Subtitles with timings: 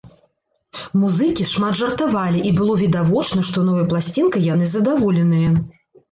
[1.01, 5.53] Музыкі шмат жартавалі і было відавочна, што новай пласцінкай яны задаволеныя.